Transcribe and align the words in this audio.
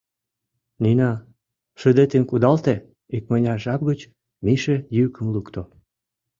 —Нина, 0.83 1.11
шыдетым 1.79 2.23
кудалте...— 2.29 2.75
икмыняр 3.17 3.59
жап 3.65 3.81
гыч 3.89 3.99
Миша 4.45 4.75
йӱкым 4.97 5.27
лукто. 5.33 5.61